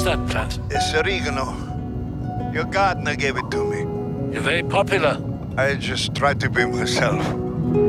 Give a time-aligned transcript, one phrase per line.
[0.00, 0.58] is that plant?
[0.70, 1.46] It's oregano.
[2.54, 3.80] Your gardener gave it to me.
[4.32, 5.20] You're very popular.
[5.58, 7.22] I just try to be myself.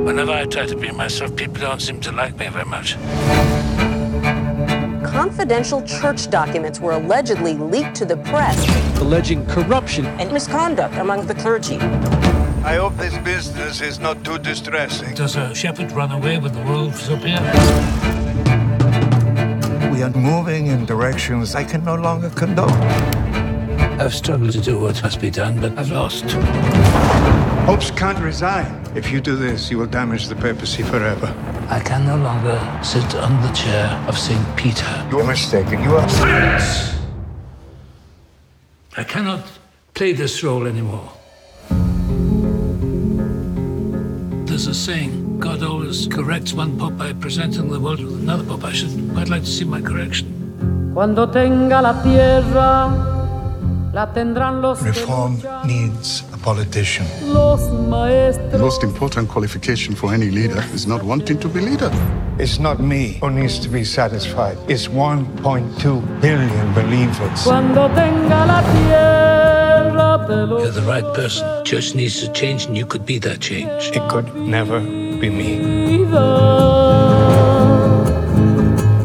[0.07, 2.97] Whenever I try to be myself, people don't seem to like me very much.
[5.05, 8.57] Confidential church documents were allegedly leaked to the press,
[8.99, 11.77] alleging corruption and misconduct among the clergy.
[12.71, 15.15] I hope this business is not too distressing.
[15.15, 18.20] Does a shepherd run away with the wolves up here?
[20.01, 22.71] We are moving in directions I can no longer condone.
[24.01, 26.25] I've struggled to do what must be done, but I've lost.
[27.67, 28.83] Popes can't resign.
[28.95, 31.27] If you do this, you will damage the papacy forever.
[31.69, 34.43] I can no longer sit on the chair of St.
[34.57, 35.07] Peter.
[35.11, 35.83] You are mistaken.
[35.83, 36.09] You are.
[36.09, 36.95] Silence!
[38.97, 39.45] I cannot
[39.93, 41.11] play this role anymore.
[44.47, 48.63] There's a saying God always corrects one pope by presenting the world with another pope.
[48.63, 50.27] I should quite like to see my correction.
[50.93, 57.07] Cuando tenga la tierra, la tendrán los Reform needs a politician.
[57.23, 61.91] The most important qualification for any leader is not wanting to be leader.
[62.37, 64.59] It's not me who needs to be satisfied.
[64.67, 67.43] It's 1.2 billion believers.
[67.43, 69.31] Cuando tenga la tierra
[70.31, 71.65] You're the right person.
[71.65, 73.91] Church needs to change, and you could be that change.
[73.91, 74.79] It could never
[75.21, 75.57] be me.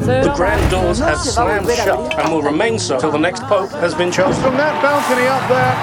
[0.07, 3.95] The grand doors have slammed shut and will remain so till the next pope has
[3.95, 4.43] been chosen.
[4.43, 5.75] From that balcony up there,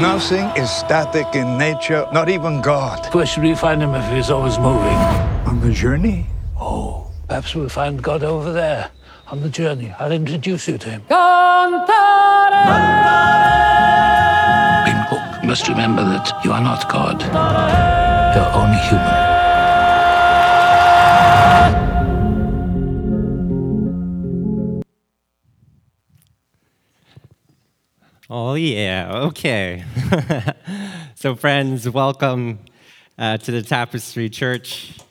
[0.00, 3.06] nothing is static in nature, not even God.
[3.14, 4.98] Where should we find him if he's always moving?
[5.46, 6.26] On the journey,
[6.60, 8.90] Oh, perhaps we'll find God over there
[9.28, 9.94] on the journey.
[9.98, 11.02] I'll introduce you to him.
[11.08, 12.62] cantaré.
[12.64, 12.68] In
[13.08, 13.51] hope, you
[15.52, 17.20] must remember that you are not God.
[18.34, 19.06] You're only human.
[28.30, 29.10] Oh, yeah.
[29.26, 29.84] Okay.
[31.16, 32.60] so, friends, welcome
[33.18, 35.01] uh, to the Tapestry Church.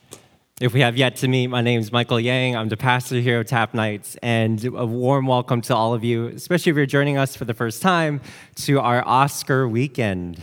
[0.61, 2.55] If we have yet to meet, my name is Michael Yang.
[2.55, 6.27] I'm the pastor here at Tap Nights, and a warm welcome to all of you,
[6.27, 8.21] especially if you're joining us for the first time,
[8.57, 10.39] to our Oscar weekend.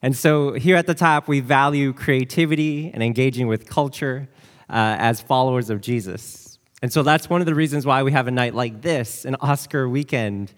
[0.00, 4.30] And so, here at the Tap, we value creativity and engaging with culture
[4.70, 6.58] uh, as followers of Jesus.
[6.80, 9.36] And so, that's one of the reasons why we have a night like this, an
[9.42, 10.54] Oscar weekend.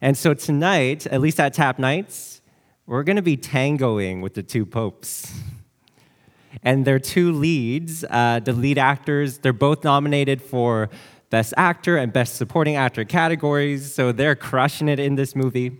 [0.00, 2.40] And so tonight, at least at Tap Nights,
[2.86, 5.30] we're going to be tangoing with the two popes.
[6.62, 10.90] And their two leads, uh, the lead actors, they're both nominated for
[11.30, 15.78] Best Actor and Best Supporting Actor categories, so they're crushing it in this movie.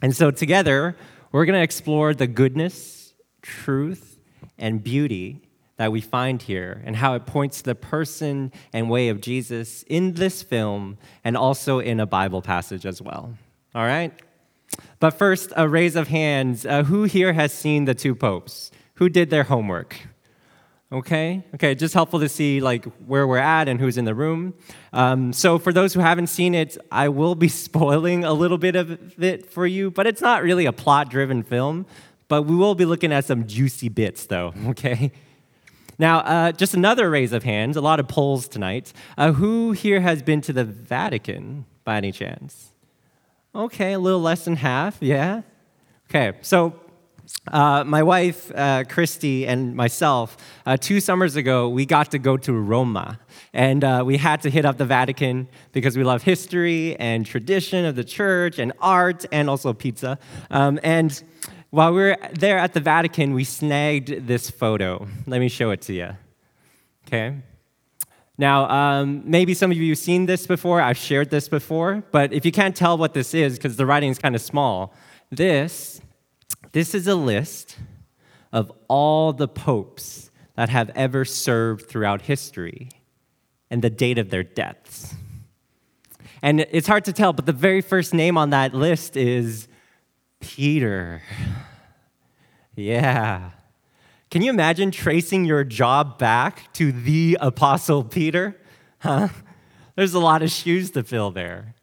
[0.00, 0.96] And so together,
[1.32, 4.18] we're going to explore the goodness, truth,
[4.58, 5.42] and beauty
[5.76, 9.82] that we find here and how it points to the person and way of Jesus
[9.82, 13.34] in this film and also in a Bible passage as well.
[13.74, 14.12] All right?
[14.98, 16.64] But first, a raise of hands.
[16.64, 18.70] Uh, who here has seen the two popes?
[18.96, 19.96] Who did their homework?
[20.92, 24.54] Okay, okay, just helpful to see like where we're at and who's in the room.
[24.92, 28.76] Um, so for those who haven't seen it, I will be spoiling a little bit
[28.76, 31.86] of it for you, but it's not really a plot-driven film.
[32.28, 34.52] But we will be looking at some juicy bits, though.
[34.68, 35.12] Okay.
[35.98, 37.76] Now, uh, just another raise of hands.
[37.76, 38.92] A lot of polls tonight.
[39.16, 42.72] Uh, who here has been to the Vatican by any chance?
[43.54, 45.40] Okay, a little less than half, yeah?
[46.10, 46.78] Okay, so
[47.50, 52.36] uh, my wife, uh, Christy, and myself, uh, two summers ago, we got to go
[52.36, 53.18] to Roma.
[53.52, 57.84] And uh, we had to hit up the Vatican because we love history and tradition
[57.84, 60.18] of the church and art and also pizza.
[60.50, 61.22] Um, and
[61.70, 65.06] while we were there at the Vatican, we snagged this photo.
[65.26, 66.10] Let me show it to you.
[67.06, 67.36] Okay?
[68.38, 70.80] Now, um, maybe some of you have seen this before.
[70.80, 72.02] I've shared this before.
[72.12, 74.94] But if you can't tell what this is, because the writing is kind of small,
[75.30, 76.00] this,
[76.76, 77.78] this is a list
[78.52, 82.90] of all the popes that have ever served throughout history
[83.70, 85.14] and the date of their deaths.
[86.42, 89.68] And it's hard to tell, but the very first name on that list is
[90.40, 91.22] Peter.
[92.74, 93.52] Yeah.
[94.30, 98.54] Can you imagine tracing your job back to the Apostle Peter?
[98.98, 99.28] Huh?
[99.94, 101.74] There's a lot of shoes to fill there.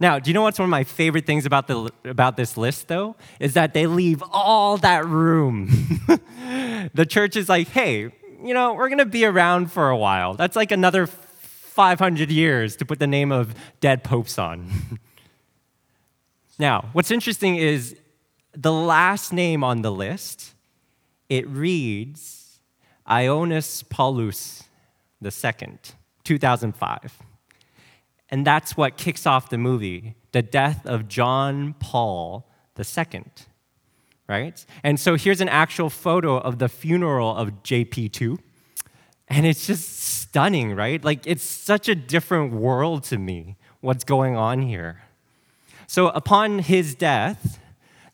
[0.00, 2.88] Now, do you know what's one of my favorite things about, the, about this list,
[2.88, 3.16] though?
[3.38, 5.68] Is that they leave all that room.
[6.94, 8.10] the church is like, hey,
[8.42, 10.32] you know, we're going to be around for a while.
[10.32, 14.98] That's like another 500 years to put the name of dead popes on.
[16.58, 17.94] now, what's interesting is
[18.52, 20.54] the last name on the list,
[21.28, 22.60] it reads
[23.06, 24.64] Ioannis Paulus
[25.22, 25.78] II,
[26.24, 27.18] 2005.
[28.30, 32.48] And that's what kicks off the movie the death of John Paul
[32.78, 33.24] II.
[34.28, 34.64] Right?
[34.84, 38.38] And so here's an actual photo of the funeral of JP2.
[39.26, 41.04] And it's just stunning, right?
[41.04, 45.02] Like, it's such a different world to me, what's going on here.
[45.86, 47.58] So, upon his death,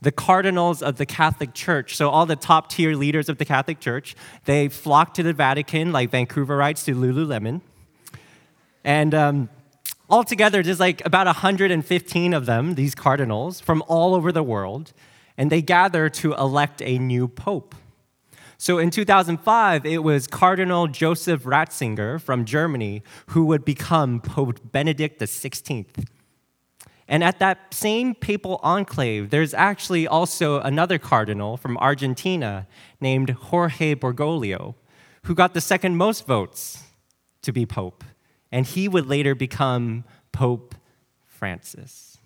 [0.01, 3.81] the cardinals of the Catholic Church, so all the top tier leaders of the Catholic
[3.81, 4.15] Church,
[4.45, 7.61] they flocked to the Vatican like Vancouverites to Lululemon.
[8.85, 9.49] And um,
[10.09, 14.93] altogether, there's like about 115 of them, these cardinals, from all over the world,
[15.37, 17.75] and they gather to elect a new pope.
[18.59, 25.21] So in 2005, it was Cardinal Joseph Ratzinger from Germany who would become Pope Benedict
[25.21, 25.85] XVI.
[27.09, 32.67] And at that same papal conclave, there's actually also another cardinal from Argentina
[33.01, 34.75] named Jorge Bergoglio,
[35.25, 36.83] who got the second most votes
[37.43, 38.03] to be pope.
[38.57, 40.75] And he would later become Pope
[41.27, 42.17] Francis.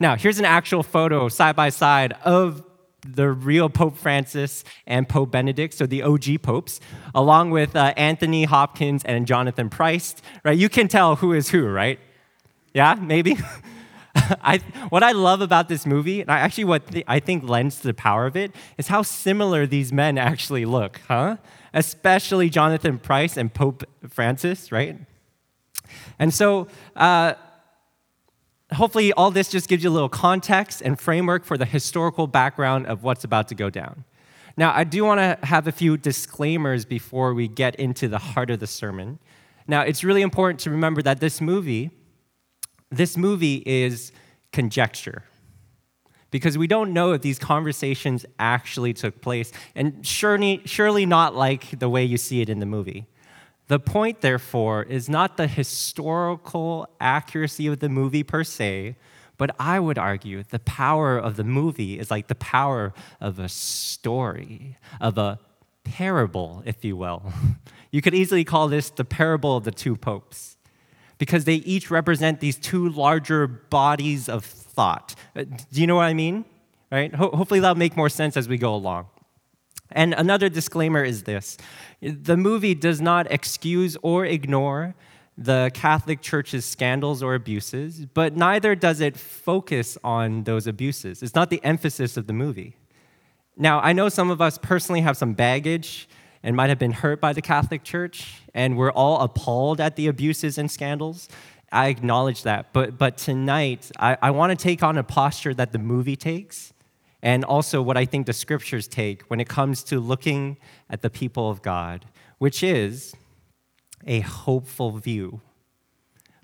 [0.00, 2.64] Now, here's an actual photo side by side of
[3.06, 6.80] the real Pope Francis and Pope Benedict, so the OG popes,
[7.14, 10.16] along with uh, Anthony Hopkins and Jonathan Pryce.
[10.42, 10.56] Right?
[10.56, 12.00] You can tell who is who, right?
[12.72, 13.36] Yeah, maybe.
[14.40, 17.82] I, what I love about this movie, and I actually what the, I think lends
[17.82, 21.36] to the power of it, is how similar these men actually look, huh?
[21.74, 24.96] Especially Jonathan Pryce and Pope Francis, right?
[26.18, 27.34] And so, uh,
[28.72, 32.86] hopefully, all this just gives you a little context and framework for the historical background
[32.86, 34.04] of what's about to go down.
[34.56, 38.50] Now, I do want to have a few disclaimers before we get into the heart
[38.50, 39.20] of the sermon.
[39.68, 41.90] Now, it's really important to remember that this movie
[42.90, 44.12] this movie is
[44.52, 45.24] conjecture
[46.30, 51.78] because we don't know if these conversations actually took place, and surely, surely not like
[51.78, 53.06] the way you see it in the movie.
[53.68, 58.96] The point, therefore, is not the historical accuracy of the movie per se,
[59.36, 63.48] but I would argue the power of the movie is like the power of a
[63.48, 65.38] story, of a
[65.84, 67.32] parable, if you will.
[67.90, 70.58] You could easily call this the parable of the two popes
[71.16, 75.14] because they each represent these two larger bodies of thought.
[75.34, 76.44] Uh, do you know what I mean?
[76.92, 77.14] Right?
[77.14, 79.06] Ho- hopefully that'll make more sense as we go along.
[79.90, 81.56] And another disclaimer is this
[82.00, 84.94] the movie does not excuse or ignore
[85.36, 91.22] the Catholic Church's scandals or abuses, but neither does it focus on those abuses.
[91.22, 92.74] It's not the emphasis of the movie.
[93.56, 96.08] Now, I know some of us personally have some baggage
[96.42, 100.08] and might have been hurt by the Catholic Church, and we're all appalled at the
[100.08, 101.28] abuses and scandals.
[101.70, 102.72] I acknowledge that.
[102.72, 106.72] But, but tonight, I, I want to take on a posture that the movie takes,
[107.22, 110.56] and also what I think the scriptures take when it comes to looking
[110.88, 112.06] at the people of God,
[112.38, 113.14] which is
[114.06, 115.40] a hopeful view,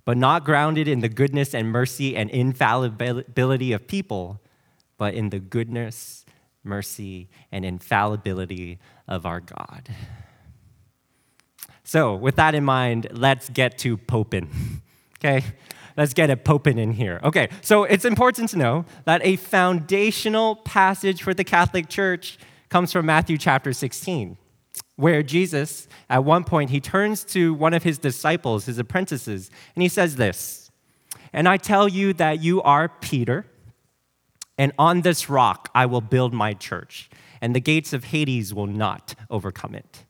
[0.04, 4.40] but not grounded in the goodness and mercy and infallibility of people,
[4.98, 6.24] but in the goodness
[6.64, 9.88] mercy, and infallibility of our God.
[11.84, 14.48] So, with that in mind, let's get to popin.
[15.18, 15.44] okay?
[15.96, 17.20] Let's get a popin in here.
[17.22, 22.38] Okay, so it's important to know that a foundational passage for the Catholic Church
[22.68, 24.36] comes from Matthew chapter 16,
[24.96, 29.82] where Jesus, at one point, he turns to one of his disciples, his apprentices, and
[29.82, 30.70] he says this
[31.32, 33.46] And I tell you that you are Peter
[34.58, 38.66] and on this rock I will build my church, and the gates of Hades will
[38.66, 40.04] not overcome it.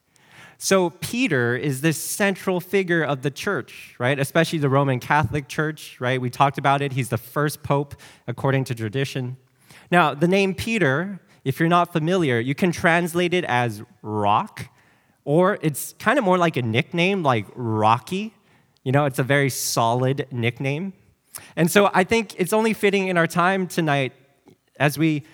[0.64, 4.18] So, Peter is this central figure of the church, right?
[4.18, 6.18] Especially the Roman Catholic Church, right?
[6.18, 6.94] We talked about it.
[6.94, 7.94] He's the first pope
[8.26, 9.37] according to tradition.
[9.90, 14.71] Now, the name Peter, if you're not familiar, you can translate it as rock,
[15.26, 18.33] or it's kind of more like a nickname, like Rocky.
[18.85, 20.94] You know, it's a very solid nickname.
[21.56, 24.14] And so I think it's only fitting in our time tonight
[24.80, 25.25] as we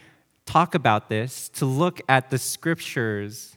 [0.45, 3.57] talk about this, to look at the scriptures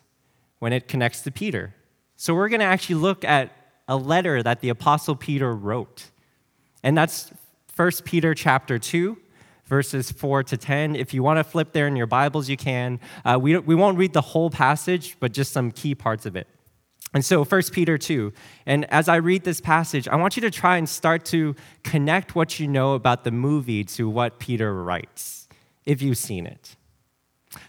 [0.63, 1.75] when it connects to Peter.
[2.15, 3.51] So we're going to actually look at
[3.89, 6.09] a letter that the apostle Peter wrote.
[6.83, 7.33] And that's
[7.75, 9.17] 1 Peter chapter 2
[9.65, 10.95] verses 4 to 10.
[10.95, 13.01] If you want to flip there in your Bibles, you can.
[13.25, 16.47] Uh, we, we won't read the whole passage, but just some key parts of it.
[17.13, 18.31] And so, 1 Peter 2.
[18.65, 22.35] And as I read this passage, I want you to try and start to connect
[22.35, 25.49] what you know about the movie to what Peter writes
[25.85, 26.77] if you've seen it.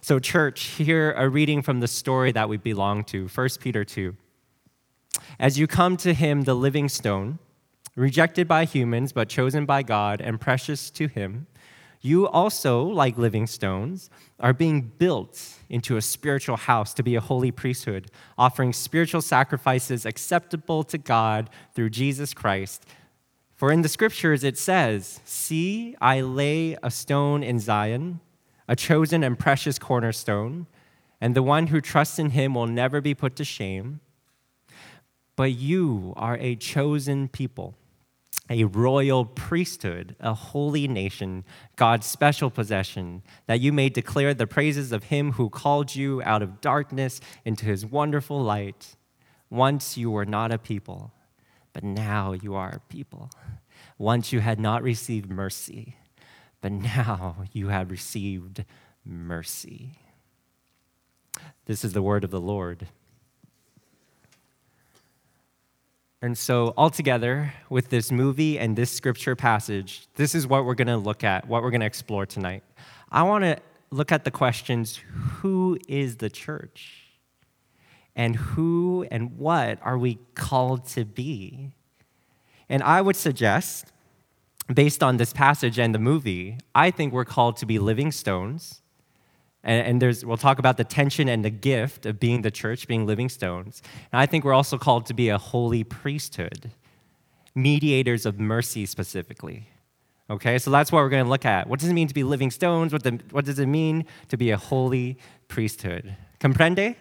[0.01, 4.17] So, church, here a reading from the story that we belong to, 1 Peter 2.
[5.39, 7.39] As you come to him, the living stone,
[7.97, 11.47] rejected by humans, but chosen by God and precious to him,
[12.05, 17.21] you also, like living stones, are being built into a spiritual house to be a
[17.21, 22.85] holy priesthood, offering spiritual sacrifices acceptable to God through Jesus Christ.
[23.57, 28.21] For in the scriptures it says, See, I lay a stone in Zion,
[28.69, 30.67] a chosen and precious cornerstone,
[31.21, 34.01] and the one who trusts in him will never be put to shame.
[35.37, 37.75] But you are a chosen people,
[38.49, 41.45] a royal priesthood, a holy nation,
[41.77, 46.43] God's special possession, that you may declare the praises of him who called you out
[46.43, 48.97] of darkness into his wonderful light.
[49.51, 51.13] Once you were not a people,
[51.73, 53.31] but now you are a people.
[53.99, 55.97] Once you had not received mercy,
[56.65, 58.65] but now you have received
[59.05, 59.99] mercy.
[61.67, 62.87] This is the word of the Lord.
[66.23, 70.89] And so, altogether, with this movie and this scripture passage, this is what we're going
[70.89, 72.65] to look at, what we're going to explore tonight.
[73.13, 73.59] I want to
[73.91, 77.03] look at the questions who is the church?
[78.17, 81.75] And who and what are we called to be?
[82.71, 83.93] And I would suggest,
[84.73, 88.81] based on this passage and the movie, I think we're called to be living stones.
[89.63, 92.87] And, and there's, we'll talk about the tension and the gift of being the church,
[92.87, 93.83] being living stones.
[94.13, 96.71] And I think we're also called to be a holy priesthood,
[97.55, 99.69] mediators of mercy specifically.
[100.31, 101.69] Okay, so that's what we're going to look at.
[101.69, 102.93] What does it mean to be living stones?
[102.93, 105.19] What, the, what does it mean to be a holy
[105.49, 106.17] priesthood?
[106.41, 106.97] Comprende?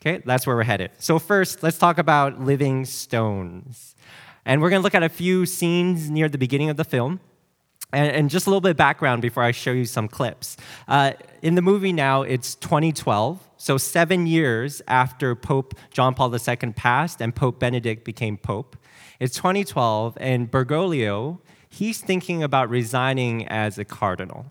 [0.00, 0.90] Okay, that's where we're headed.
[0.98, 3.94] So, first, let's talk about living stones.
[4.44, 7.20] And we're going to look at a few scenes near the beginning of the film.
[7.94, 10.56] And, just a little bit of background before I show you some clips.
[10.88, 16.72] Uh, in the movie now, it's 2012, so seven years after Pope John Paul II
[16.72, 18.78] passed and Pope Benedict became Pope.
[19.20, 24.50] It's 2012, and Bergoglio, he's thinking about resigning as a cardinal.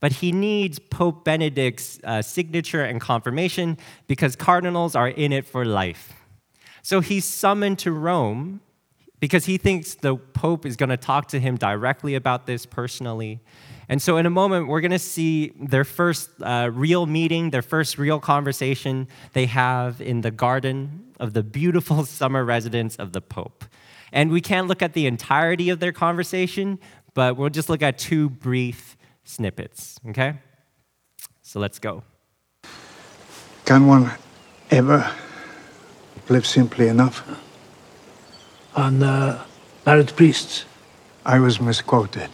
[0.00, 3.78] But he needs Pope Benedict's uh, signature and confirmation
[4.08, 6.12] because cardinals are in it for life.
[6.82, 8.60] So he's summoned to Rome
[9.24, 13.40] because he thinks the Pope is going to talk to him directly about this personally.
[13.88, 17.62] And so, in a moment, we're going to see their first uh, real meeting, their
[17.62, 23.22] first real conversation they have in the garden of the beautiful summer residence of the
[23.22, 23.64] Pope.
[24.12, 26.78] And we can't look at the entirety of their conversation,
[27.14, 30.34] but we'll just look at two brief snippets, okay?
[31.40, 32.02] So let's go.
[33.64, 34.10] Can one
[34.70, 35.10] ever
[36.28, 37.26] live simply enough?
[38.76, 39.42] On uh,
[39.86, 40.64] married priests.
[41.24, 42.28] I was misquoted.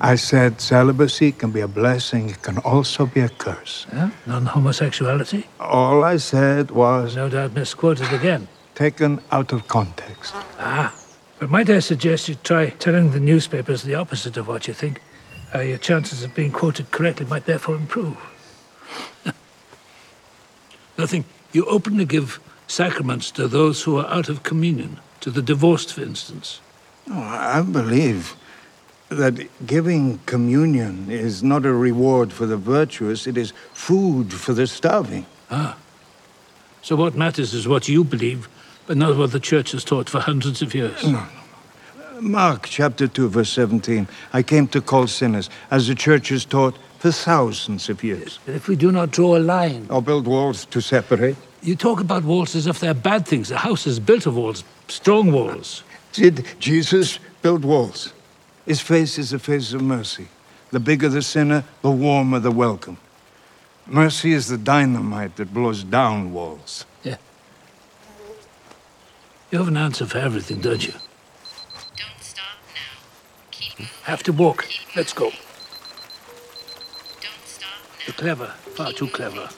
[0.00, 3.86] I said celibacy can be a blessing, it can also be a curse.
[3.92, 4.10] Yeah?
[4.26, 5.44] Non homosexuality.
[5.60, 8.48] All I said was No doubt misquoted again.
[8.74, 10.32] taken out of context.
[10.58, 10.92] Ah.
[11.38, 15.00] But might I suggest you try telling the newspapers the opposite of what you think?
[15.54, 18.16] Uh, your chances of being quoted correctly might therefore improve.
[20.98, 21.24] Nothing.
[21.52, 26.02] You openly give sacraments to those who are out of communion, to the divorced, for
[26.02, 26.60] instance.
[27.06, 28.36] No, I believe
[29.08, 29.34] that
[29.66, 35.26] giving communion is not a reward for the virtuous, it is food for the starving.
[35.50, 35.76] Ah.
[36.82, 38.48] So what matters is what you believe,
[38.86, 41.04] but not what the church has taught for hundreds of years.
[42.20, 46.76] Mark chapter 2, verse 17 I came to call sinners, as the church has taught
[46.98, 48.38] for thousands of years.
[48.46, 51.36] But if we do not draw a line, Or build walls to separate.
[51.62, 53.50] you talk about walls as if they're bad things.
[53.50, 55.82] A house is built of walls, strong walls.
[56.12, 58.12] Did Jesus build walls?
[58.66, 60.28] His face is a face of mercy.
[60.70, 62.98] The bigger the sinner, the warmer the welcome.
[63.86, 66.84] Mercy is the dynamite that blows down walls.
[67.02, 67.16] Yeah.
[69.50, 70.92] You have an answer for everything, don't you?
[70.92, 72.44] Don't stop
[72.74, 73.02] now.
[73.50, 73.82] Keep hmm.
[73.82, 73.96] moving.
[74.04, 74.68] Have to walk.
[74.94, 75.30] Let's go.
[77.20, 77.68] Don't stop
[78.06, 78.46] You're clever,
[78.76, 79.48] far too clever.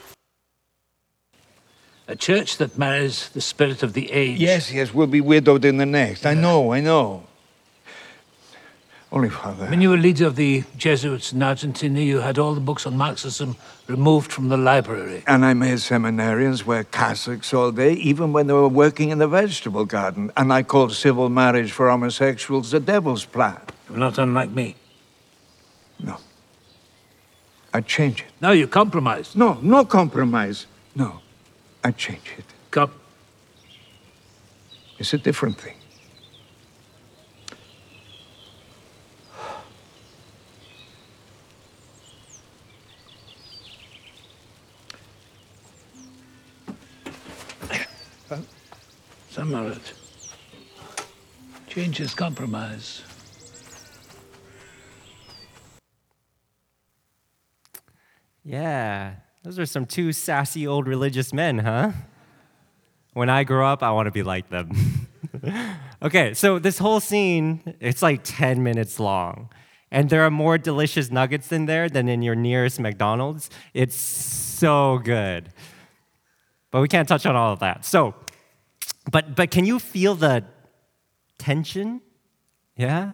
[2.07, 4.39] A church that marries the spirit of the age.
[4.39, 6.25] Yes, yes, we'll be widowed in the next.
[6.25, 7.23] I know, I know.
[9.11, 9.67] Only, Father.
[9.67, 12.97] When you were leader of the Jesuits in Argentina, you had all the books on
[12.97, 13.55] Marxism
[13.87, 15.23] removed from the library.
[15.25, 19.27] And I made seminarians wear cassocks all day, even when they were working in the
[19.27, 20.31] vegetable garden.
[20.35, 23.61] And I called civil marriage for homosexuals the devil's plan.
[23.89, 24.75] You're not unlike me.
[25.99, 26.17] No.
[27.73, 28.27] I change it.
[28.41, 29.35] Now you compromise.
[29.35, 30.65] No, no compromise.
[30.93, 31.21] No.
[31.85, 32.45] I change it.
[32.71, 32.89] Com-
[34.97, 35.75] It's a different thing.
[49.29, 49.93] Some are it.
[51.67, 53.03] Change is compromise.
[58.43, 61.91] Yeah, those are some two sassy old religious men, huh?
[63.13, 65.07] When I grow up, I want to be like them.
[66.01, 69.49] Okay, so this whole scene, it's like 10 minutes long.
[69.91, 73.49] And there are more delicious nuggets in there than in your nearest McDonald's.
[73.73, 75.49] It's so good.
[76.69, 77.85] But we can't touch on all of that.
[77.85, 78.13] So,
[79.09, 80.43] but but can you feel the
[81.39, 82.01] tension?
[82.75, 83.13] Yeah?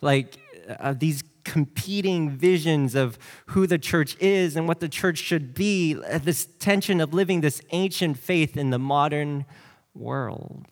[0.00, 0.38] Like
[0.80, 1.22] uh, these
[1.56, 6.48] competing visions of who the church is and what the church should be, uh, this
[6.58, 9.46] tension of living this ancient faith in the modern
[9.94, 10.66] world.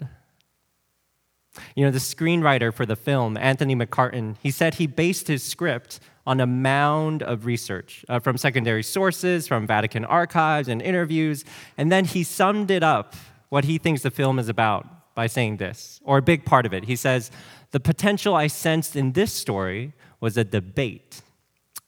[1.75, 6.01] You know, the screenwriter for the film, Anthony McCarten, he said he based his script
[6.27, 11.47] on a mound of research uh, from secondary sources, from Vatican archives and interviews,
[11.79, 13.15] and then he summed it up,
[13.49, 16.75] what he thinks the film is about, by saying this, or a big part of
[16.75, 16.85] it.
[16.85, 17.31] He says,
[17.71, 21.21] The potential I sensed in this story was a debate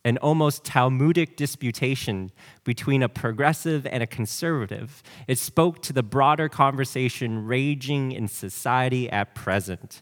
[0.05, 2.31] an almost Talmudic disputation
[2.63, 5.03] between a progressive and a conservative.
[5.27, 10.01] It spoke to the broader conversation raging in society at present.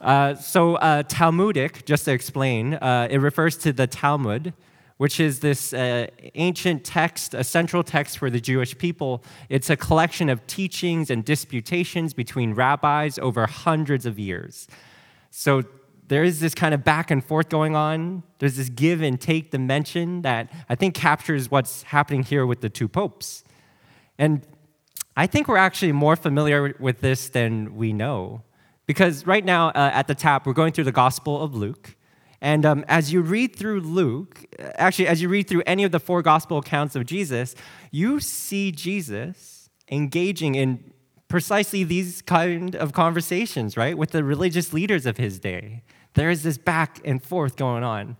[0.00, 4.52] Uh, so, uh, Talmudic, just to explain, uh, it refers to the Talmud,
[4.96, 9.22] which is this uh, ancient text, a central text for the Jewish people.
[9.48, 14.66] It's a collection of teachings and disputations between rabbis over hundreds of years.
[15.30, 15.62] So,
[16.14, 18.22] there is this kind of back and forth going on.
[18.38, 22.68] There's this give and take dimension that I think captures what's happening here with the
[22.68, 23.42] two popes.
[24.16, 24.46] And
[25.16, 28.42] I think we're actually more familiar with this than we know.
[28.86, 31.96] Because right now uh, at the tap, we're going through the Gospel of Luke.
[32.40, 35.98] And um, as you read through Luke, actually, as you read through any of the
[35.98, 37.56] four gospel accounts of Jesus,
[37.90, 40.92] you see Jesus engaging in
[41.26, 45.82] precisely these kind of conversations, right, with the religious leaders of his day.
[46.14, 48.16] There is this back and forth going on.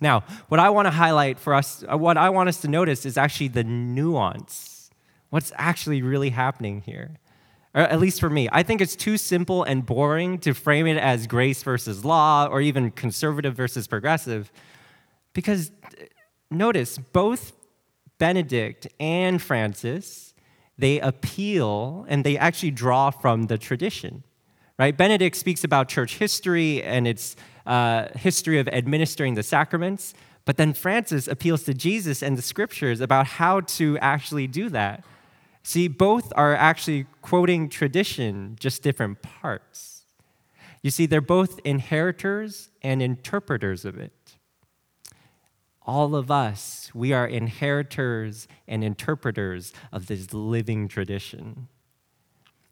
[0.00, 3.06] Now, what I want to highlight for us, uh, what I want us to notice
[3.06, 4.90] is actually the nuance.
[5.30, 7.18] What's actually really happening here?
[7.74, 8.48] Or at least for me.
[8.52, 12.60] I think it's too simple and boring to frame it as grace versus law or
[12.60, 14.52] even conservative versus progressive.
[15.32, 16.04] Because uh,
[16.50, 17.52] notice, both
[18.18, 20.34] Benedict and Francis
[20.76, 24.24] they appeal and they actually draw from the tradition.
[24.78, 24.96] Right?
[24.96, 30.72] Benedict speaks about church history and its uh, history of administering the sacraments, but then
[30.72, 35.04] Francis appeals to Jesus and the scriptures about how to actually do that.
[35.62, 40.02] See, both are actually quoting tradition, just different parts.
[40.82, 44.24] You see, they're both inheritors and interpreters of it
[45.86, 51.68] all of us, we are inheritors and interpreters of this living tradition.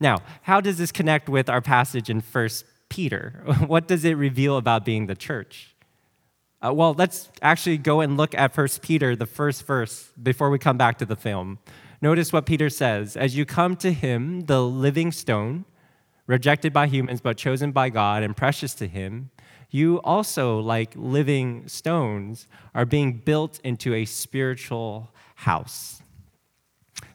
[0.03, 2.49] Now, how does this connect with our passage in 1
[2.89, 3.41] Peter?
[3.67, 5.77] What does it reveal about being the church?
[6.61, 10.59] Uh, well, let's actually go and look at 1 Peter, the first verse, before we
[10.59, 11.61] come back to the film.
[12.01, 15.65] Notice what Peter says As you come to him, the living stone,
[16.27, 19.31] rejected by humans but chosen by God and precious to him,
[19.71, 26.03] you also, like living stones, are being built into a spiritual house.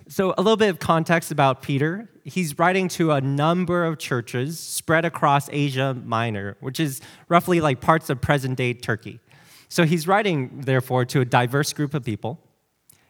[0.09, 2.07] So, a little bit of context about Peter.
[2.23, 7.81] He's writing to a number of churches spread across Asia Minor, which is roughly like
[7.81, 9.19] parts of present day Turkey.
[9.67, 12.39] So, he's writing, therefore, to a diverse group of people.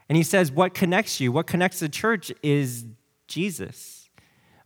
[0.09, 2.85] And he says, What connects you, what connects the church is
[3.27, 4.09] Jesus.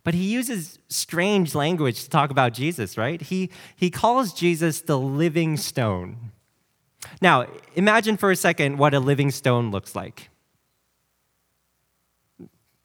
[0.04, 3.22] But he uses strange language to talk about Jesus, right?
[3.22, 6.32] He, he calls Jesus the living stone.
[7.22, 10.31] Now, imagine for a second what a living stone looks like.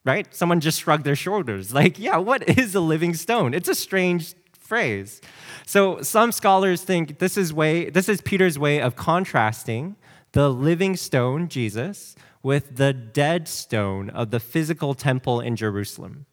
[0.06, 0.32] Right?
[0.34, 1.74] Someone just shrugged their shoulders.
[1.74, 3.52] Like, yeah, what is a living stone?
[3.52, 5.20] It's a strange phrase.
[5.66, 9.96] So some scholars think this is way this is Peter's way of contrasting
[10.32, 16.26] the living stone, Jesus, with the dead stone of the physical temple in Jerusalem.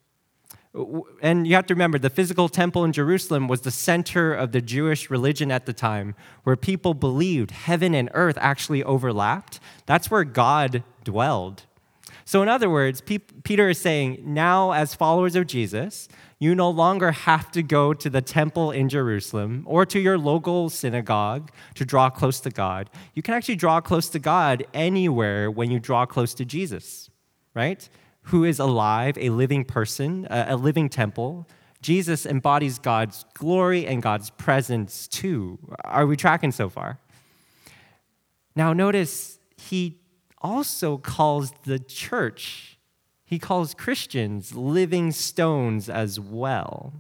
[1.21, 4.61] And you have to remember, the physical temple in Jerusalem was the center of the
[4.61, 9.59] Jewish religion at the time, where people believed heaven and earth actually overlapped.
[9.85, 11.63] That's where God dwelled.
[12.25, 16.07] So, in other words, Peter is saying, now as followers of Jesus,
[16.39, 20.69] you no longer have to go to the temple in Jerusalem or to your local
[20.69, 22.89] synagogue to draw close to God.
[23.13, 27.09] You can actually draw close to God anywhere when you draw close to Jesus,
[27.53, 27.87] right?
[28.23, 31.47] who is alive, a living person, a living temple.
[31.81, 35.59] Jesus embodies God's glory and God's presence too.
[35.83, 36.99] Are we tracking so far?
[38.55, 39.99] Now, notice he
[40.43, 42.77] also calls the church,
[43.23, 46.93] he calls Christians living stones as well.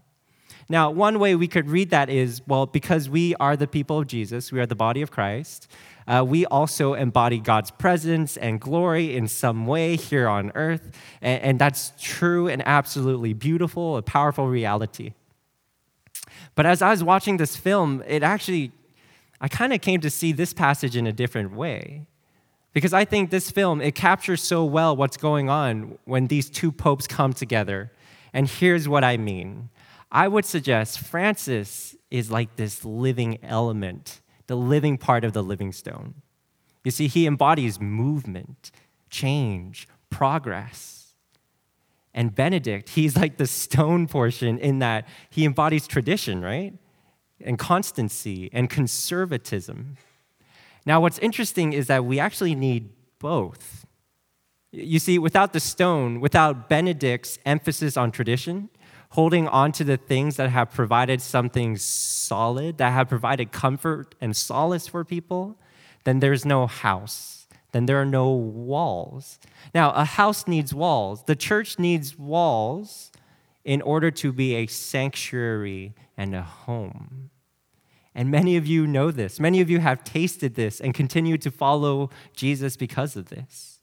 [0.69, 4.07] Now, one way we could read that is well, because we are the people of
[4.07, 5.67] Jesus, we are the body of Christ,
[6.07, 10.91] uh, we also embody God's presence and glory in some way here on earth.
[11.21, 15.13] And, and that's true and absolutely beautiful, a powerful reality.
[16.55, 18.71] But as I was watching this film, it actually,
[19.39, 22.05] I kind of came to see this passage in a different way.
[22.73, 26.71] Because I think this film, it captures so well what's going on when these two
[26.71, 27.91] popes come together.
[28.33, 29.69] And here's what I mean
[30.11, 35.71] I would suggest Francis is like this living element, the living part of the living
[35.71, 36.15] stone.
[36.83, 38.71] You see, he embodies movement,
[39.09, 41.13] change, progress.
[42.13, 46.73] And Benedict, he's like the stone portion in that he embodies tradition, right?
[47.41, 49.97] And constancy and conservatism.
[50.85, 53.85] Now, what's interesting is that we actually need both.
[54.71, 58.69] You see, without the stone, without Benedict's emphasis on tradition,
[59.11, 64.35] holding on to the things that have provided something solid, that have provided comfort and
[64.35, 65.59] solace for people,
[66.03, 67.47] then there's no house.
[67.71, 69.39] Then there are no walls.
[69.73, 71.23] Now, a house needs walls.
[71.25, 73.11] The church needs walls
[73.63, 77.29] in order to be a sanctuary and a home.
[78.15, 79.39] And many of you know this.
[79.39, 83.79] Many of you have tasted this and continue to follow Jesus because of this.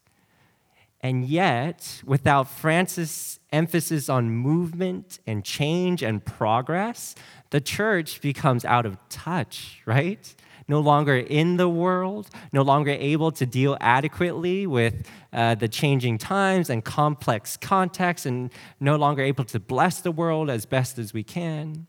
[1.02, 7.14] And yet, without Francis' emphasis on movement and change and progress,
[7.50, 10.34] the church becomes out of touch, right?
[10.68, 16.18] No longer in the world, no longer able to deal adequately with uh, the changing
[16.18, 21.14] times and complex contexts, and no longer able to bless the world as best as
[21.14, 21.86] we can.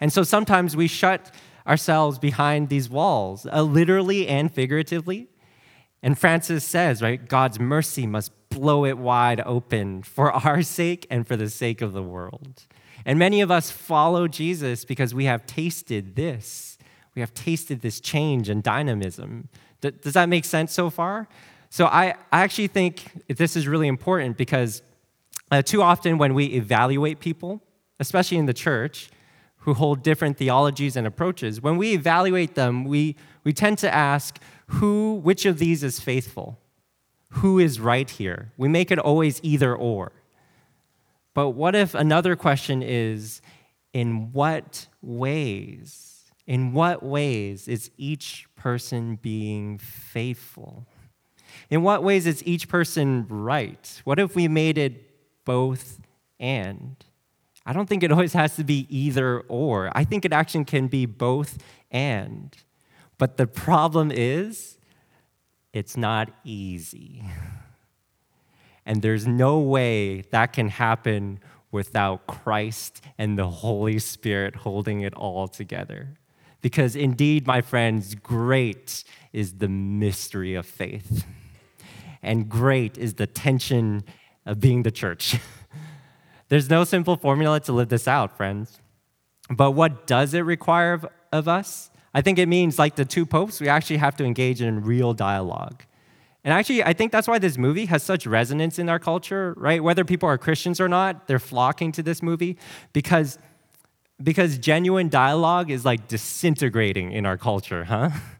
[0.00, 1.32] And so sometimes we shut
[1.66, 5.28] ourselves behind these walls, uh, literally and figuratively.
[6.02, 11.26] And Francis says, right, God's mercy must blow it wide open for our sake and
[11.26, 12.64] for the sake of the world.
[13.04, 16.78] And many of us follow Jesus because we have tasted this.
[17.14, 19.48] We have tasted this change and dynamism.
[19.80, 21.28] Does that make sense so far?
[21.70, 24.82] So I, I actually think this is really important because
[25.50, 27.62] uh, too often when we evaluate people,
[28.00, 29.10] especially in the church,
[29.66, 34.38] who hold different theologies and approaches, when we evaluate them, we, we tend to ask
[34.68, 36.56] who, which of these is faithful?
[37.30, 38.52] Who is right here?
[38.56, 40.12] We make it always either or.
[41.34, 43.42] But what if another question is
[43.92, 46.30] in what ways?
[46.46, 50.86] In what ways is each person being faithful?
[51.70, 54.00] In what ways is each person right?
[54.04, 55.98] What if we made it both
[56.38, 57.04] and?
[57.66, 59.90] I don't think it always has to be either or.
[59.92, 61.58] I think it actually can be both
[61.90, 62.56] and.
[63.18, 64.78] But the problem is,
[65.72, 67.24] it's not easy.
[68.88, 71.40] And there's no way that can happen
[71.72, 76.16] without Christ and the Holy Spirit holding it all together.
[76.60, 79.02] Because indeed, my friends, great
[79.32, 81.26] is the mystery of faith.
[82.22, 84.04] And great is the tension
[84.46, 85.36] of being the church.
[86.48, 88.80] There's no simple formula to live this out, friends.
[89.50, 91.90] But what does it require of, of us?
[92.14, 95.12] I think it means, like the two popes, we actually have to engage in real
[95.12, 95.82] dialogue.
[96.44, 99.82] And actually, I think that's why this movie has such resonance in our culture, right?
[99.82, 102.56] Whether people are Christians or not, they're flocking to this movie
[102.92, 103.38] because,
[104.22, 108.10] because genuine dialogue is like disintegrating in our culture, huh?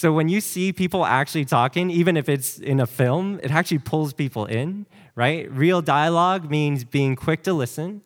[0.00, 3.80] So when you see people actually talking, even if it's in a film, it actually
[3.80, 5.52] pulls people in, right?
[5.52, 8.00] Real dialogue means being quick to listen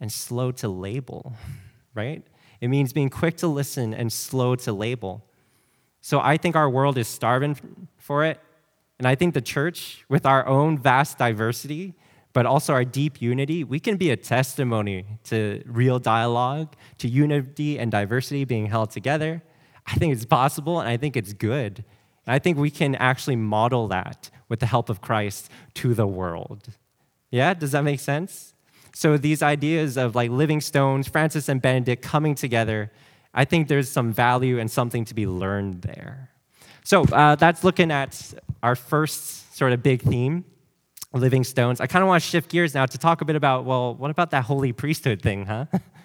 [0.00, 1.32] and slow to label,
[1.94, 2.26] right?
[2.60, 5.24] It means being quick to listen and slow to label.
[6.00, 8.40] So I think our world is starving for it.
[8.98, 11.94] And I think the church, with our own vast diversity,
[12.32, 17.78] but also our deep unity, we can be a testimony to real dialogue, to unity
[17.78, 19.40] and diversity being held together
[19.86, 21.84] I think it's possible and I think it's good.
[22.26, 26.06] And I think we can actually model that with the help of Christ to the
[26.06, 26.68] world.
[27.30, 28.54] Yeah, does that make sense?
[28.94, 32.90] So these ideas of like living stones, Francis and Benedict coming together,
[33.34, 36.30] I think there's some value and something to be learned there.
[36.82, 40.44] So uh, that's looking at our first sort of big theme,
[41.12, 41.80] living stones.
[41.80, 44.10] I kind of want to shift gears now to talk a bit about, well, what
[44.10, 45.66] about that holy priesthood thing, huh?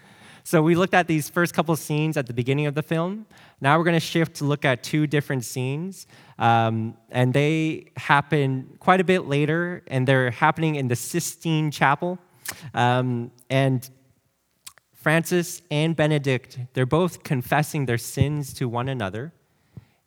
[0.51, 3.25] So we looked at these first couple scenes at the beginning of the film.
[3.61, 6.07] Now we're going to shift to look at two different scenes.
[6.37, 12.19] Um, and they happen quite a bit later, and they're happening in the Sistine Chapel.
[12.73, 13.89] Um, and
[14.93, 19.31] Francis and Benedict, they're both confessing their sins to one another,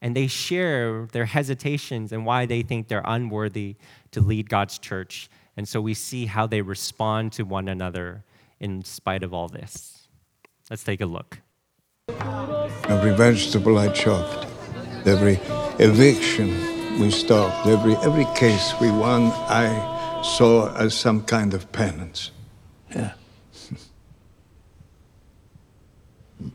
[0.03, 3.77] and they share their hesitations and why they think they're unworthy
[4.11, 5.31] to lead God's church.
[5.57, 8.25] And so we see how they respond to one another
[8.61, 9.94] in spite of all this.
[10.71, 11.41] Let's take a look.
[12.89, 14.47] Every vegetable I chopped,
[15.07, 15.39] every
[15.79, 16.49] eviction
[16.99, 22.31] we stopped, every, every case we won, I saw as some kind of penance.
[22.95, 23.13] Yeah.
[26.41, 26.53] I'm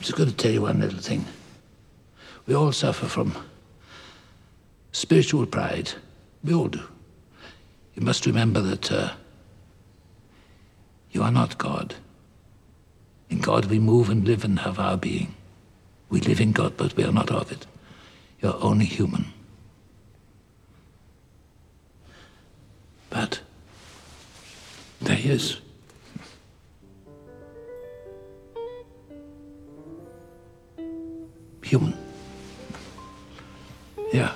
[0.00, 1.24] just going to tell you one little thing.
[2.46, 3.34] We all suffer from
[4.92, 5.92] spiritual pride.
[6.44, 6.82] We all do.
[7.94, 8.92] You must remember that.
[8.92, 9.12] Uh,
[11.10, 11.94] you are not God.
[13.30, 15.34] In God we move and live and have our being.
[16.10, 17.66] We live in God, but we are not of it.
[18.40, 19.26] You're only human.
[23.10, 23.40] But
[25.00, 25.60] there he is.
[31.62, 31.94] Human.
[34.12, 34.34] Yeah.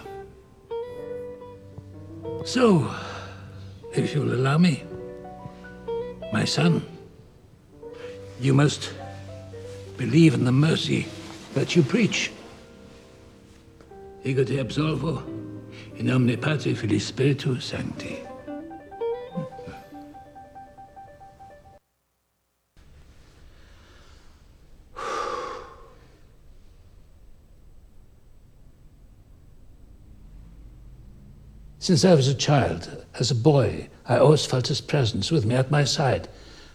[2.45, 2.93] So,
[3.95, 4.83] if you'll allow me,
[6.33, 6.83] my son,
[8.41, 8.93] you must
[9.97, 11.07] believe in the mercy
[11.55, 12.33] that you preach.
[14.25, 15.23] Ego te absolvo,
[15.97, 18.32] in nomine Patri Filii Spiritus Sancti.
[31.83, 35.57] Since I was a child, as a boy, I always felt his presence with me
[35.57, 36.29] at my side.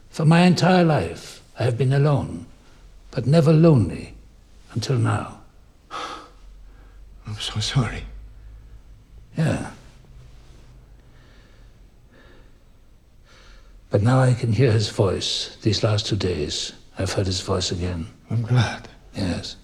[0.10, 2.46] For my entire life, I have been alone,
[3.12, 4.16] but never lonely
[4.74, 5.40] until now.
[5.92, 8.04] I'm so sorry.
[9.38, 9.72] Yeah.
[13.90, 15.56] But now I can hear his voice.
[15.62, 18.08] These last two days, I've heard his voice again.
[18.30, 18.90] I'm glad.
[19.16, 19.56] Yes.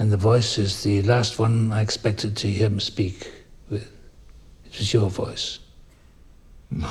[0.00, 3.30] And the voice is the last one I expected to hear him speak
[3.68, 3.92] with.
[4.64, 5.58] It was your voice.
[6.70, 6.90] No.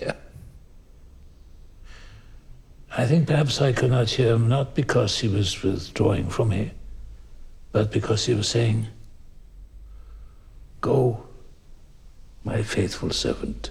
[0.00, 0.14] Yeah.
[2.96, 6.70] I think perhaps I could not hear him not because he was withdrawing from me,
[7.72, 8.86] but because he was saying,
[10.80, 11.26] Go,
[12.42, 13.70] my faithful servant.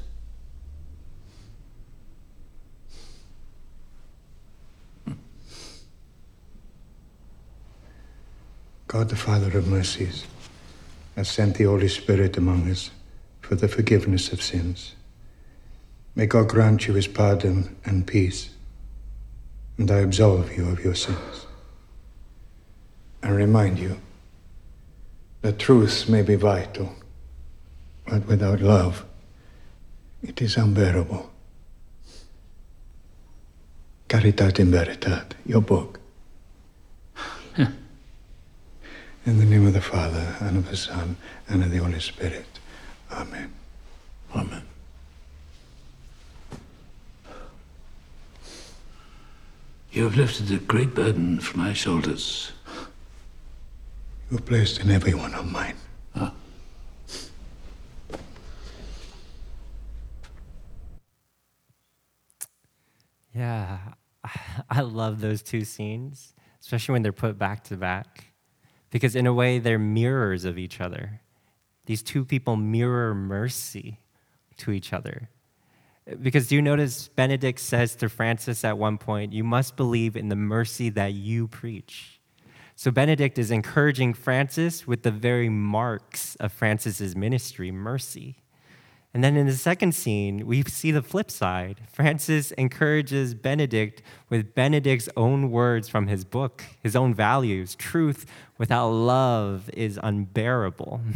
[8.90, 10.26] God the Father of mercies
[11.16, 12.90] has sent the Holy Spirit among us
[13.40, 14.96] for the forgiveness of sins.
[16.16, 18.50] May God grant you his pardon and peace,
[19.78, 21.46] and I absolve you of your sins.
[23.22, 24.02] And remind you
[25.44, 26.92] that truth may be vital,
[28.08, 29.06] but without love,
[30.24, 31.30] it is unbearable.
[34.08, 35.99] Caritas in Veritate, your book.
[39.26, 42.46] In the name of the Father, and of the Son, and of the Holy Spirit.
[43.12, 43.54] Amen.
[44.36, 44.64] Amen.
[49.92, 52.52] You have lifted a great burden from my shoulders.
[54.32, 55.76] You are placed in every one of mine.
[56.16, 56.32] Ah.
[63.34, 63.80] Yeah,
[64.70, 68.26] I love those two scenes, especially when they're put back to back,
[68.90, 71.22] because in a way, they're mirrors of each other.
[71.86, 74.00] These two people mirror mercy
[74.58, 75.30] to each other.
[76.22, 80.30] Because do you notice Benedict says to Francis at one point, You must believe in
[80.30, 82.20] the mercy that you preach.
[82.76, 88.38] So Benedict is encouraging Francis with the very marks of Francis's ministry, mercy.
[89.14, 91.82] And then in the second scene, we see the flip side.
[91.92, 97.76] Francis encourages Benedict with Benedict's own words from his book, his own values.
[97.76, 98.28] Truth
[98.60, 101.02] without love is unbearable.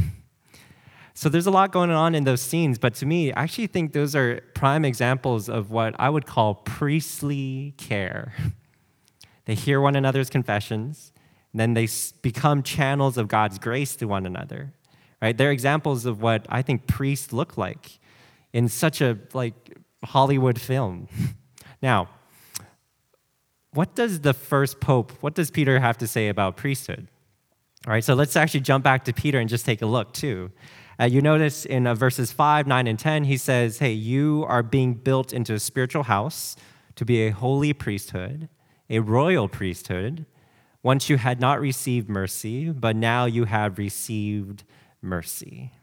[1.15, 3.93] So there's a lot going on in those scenes, but to me, I actually think
[3.93, 8.34] those are prime examples of what I would call priestly care.
[9.45, 11.12] They hear one another's confessions,
[11.53, 11.89] then they
[12.21, 14.73] become channels of God's grace to one another.
[15.21, 15.38] Right?
[15.38, 17.99] They're examples of what I think priests look like
[18.53, 21.10] in such a like Hollywood film.
[21.82, 22.08] now,
[23.73, 27.10] what does the first pope, what does Peter have to say about priesthood?
[27.86, 30.52] All right, so let's actually jump back to Peter and just take a look too.
[30.98, 34.63] Uh, you notice in uh, verses 5, 9, and 10, he says, Hey, you are
[34.63, 36.56] being built into a spiritual house
[36.96, 38.48] to be a holy priesthood,
[38.89, 40.26] a royal priesthood.
[40.82, 44.63] Once you had not received mercy, but now you have received
[45.02, 45.74] mercy.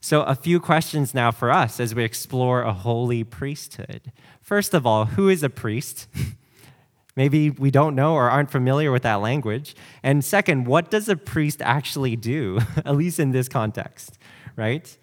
[0.00, 4.12] So, a few questions now for us as we explore a holy priesthood.
[4.40, 6.08] First of all, who is a priest?
[7.16, 9.74] Maybe we don't know or aren't familiar with that language.
[10.02, 14.18] And second, what does a priest actually do, at least in this context,
[14.56, 14.96] right?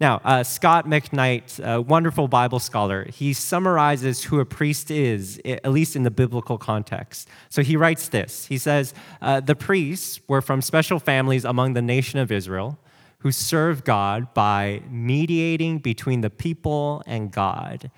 [0.00, 5.70] Now, uh, Scot McKnight, a wonderful Bible scholar, he summarizes who a priest is, at
[5.70, 7.28] least in the biblical context.
[7.50, 11.82] So he writes this He says, uh, The priests were from special families among the
[11.82, 12.78] nation of Israel
[13.22, 17.88] who served God by mediating between the people and God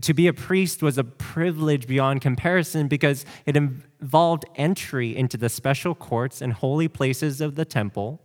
[0.00, 5.48] To be a priest was a privilege beyond comparison because it involved entry into the
[5.48, 8.20] special courts and holy places of the temple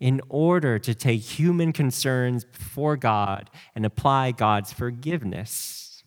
[0.00, 6.02] in order to take human concerns before God and apply God's forgiveness.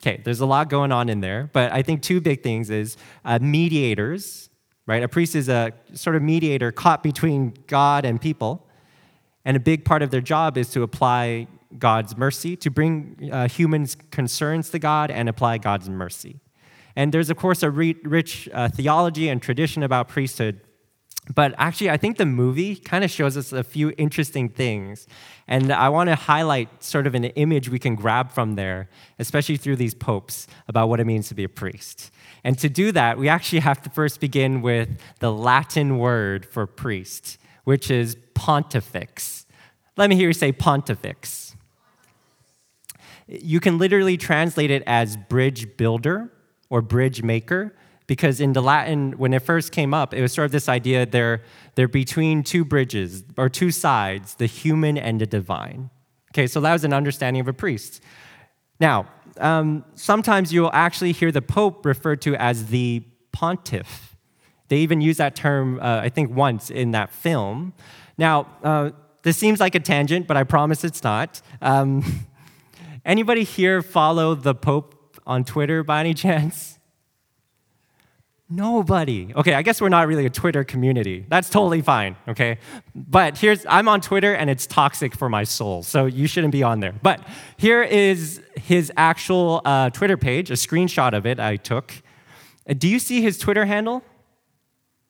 [0.00, 2.96] Okay, there's a lot going on in there, but I think two big things is
[3.24, 4.50] uh, mediators,
[4.86, 5.02] right?
[5.02, 8.66] A priest is a sort of mediator caught between God and people,
[9.44, 13.48] and a big part of their job is to apply God's mercy, to bring uh,
[13.48, 16.40] humans' concerns to God and apply God's mercy.
[16.96, 20.60] And there's, of course, a re- rich uh, theology and tradition about priesthood.
[21.34, 25.06] But actually, I think the movie kind of shows us a few interesting things.
[25.48, 29.56] And I want to highlight sort of an image we can grab from there, especially
[29.56, 32.10] through these popes, about what it means to be a priest.
[32.44, 36.66] And to do that, we actually have to first begin with the Latin word for
[36.66, 39.46] priest, which is pontifex.
[39.96, 41.43] Let me hear you say pontifex.
[43.26, 46.30] You can literally translate it as bridge builder
[46.68, 47.74] or bridge maker
[48.06, 51.06] because in the Latin, when it first came up, it was sort of this idea
[51.06, 51.42] they're,
[51.74, 55.90] they're between two bridges or two sides, the human and the divine.
[56.32, 58.02] Okay, so that was an understanding of a priest.
[58.78, 59.06] Now,
[59.38, 64.16] um, sometimes you'll actually hear the Pope referred to as the pontiff.
[64.68, 67.72] They even use that term, uh, I think, once in that film.
[68.18, 68.90] Now, uh,
[69.22, 71.40] this seems like a tangent, but I promise it's not.
[71.62, 72.02] Um,
[73.04, 76.78] anybody here follow the Pope on Twitter by any chance?
[78.50, 79.32] Nobody.
[79.34, 81.24] Okay, I guess we're not really a Twitter community.
[81.28, 82.58] That's totally fine, okay?
[82.94, 86.62] But here's, I'm on Twitter and it's toxic for my soul, so you shouldn't be
[86.62, 86.94] on there.
[87.02, 91.94] But here is his actual uh, Twitter page, a screenshot of it I took.
[92.68, 94.04] Uh, Do you see his Twitter handle?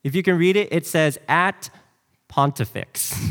[0.05, 1.71] If you can read it, it says at
[2.29, 3.31] Pontifex.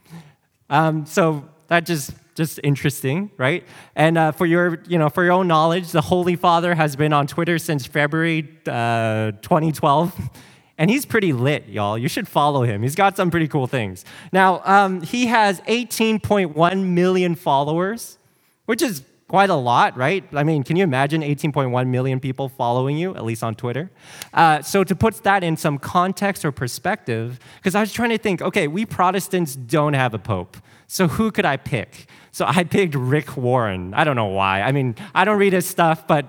[0.70, 3.64] um, so that just just interesting, right?
[3.96, 7.12] And uh, for your, you know, for your own knowledge, the Holy Father has been
[7.12, 10.30] on Twitter since February uh, 2012,
[10.78, 11.96] and he's pretty lit, y'all.
[11.96, 12.82] You should follow him.
[12.82, 14.04] He's got some pretty cool things.
[14.32, 18.18] Now, um, he has 18.1 million followers,
[18.66, 20.24] which is quite a lot, right?
[20.34, 23.90] I mean, can you imagine 18.1 million people following you, at least on Twitter?
[24.32, 28.18] Uh, so, to put that in some context or perspective, because I was trying to
[28.18, 30.56] think, okay, we Protestants don't have a pope.
[30.86, 32.06] So, who could I pick?
[32.36, 33.94] So, I picked Rick Warren.
[33.94, 34.60] I don't know why.
[34.60, 36.26] I mean, I don't read his stuff, but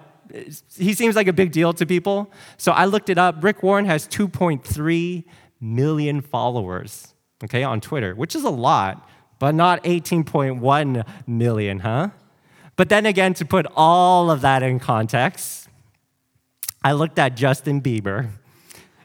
[0.77, 2.31] he seems like a big deal to people.
[2.55, 3.43] So, I looked it up.
[3.43, 5.25] Rick Warren has 2.3
[5.59, 9.05] million followers, okay, on Twitter, which is a lot,
[9.37, 12.11] but not 18.1 million, huh?
[12.77, 15.67] But then again, to put all of that in context,
[16.85, 18.29] I looked at Justin Bieber.